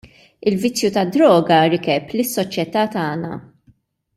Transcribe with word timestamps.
Il-vizzju 0.51 0.89
tad-droga 0.95 1.59
rikeb 1.73 2.15
lis-soċjetà 2.17 2.87
tagħna. 2.97 3.35